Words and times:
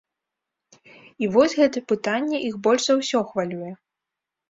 І 1.25 1.29
вось 1.35 1.55
гэта 1.61 1.85
пытанне 1.93 2.43
іх 2.51 2.59
больш 2.67 2.81
за 2.91 2.99
ўсё 3.05 3.19
хвалюе. 3.33 3.71